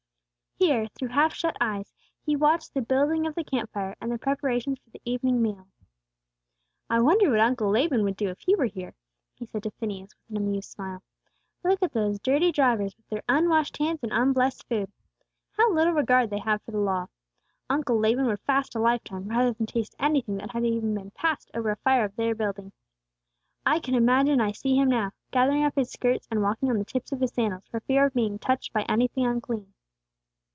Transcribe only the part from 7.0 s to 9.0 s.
wonder what Uncle Laban would do if he were here!"